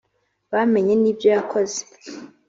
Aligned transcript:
bamenye 0.53 0.93
n’ibyo 0.97 1.27
yakoze 1.35 1.81